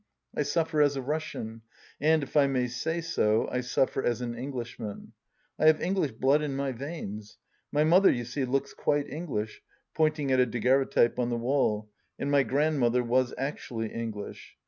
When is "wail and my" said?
11.37-12.41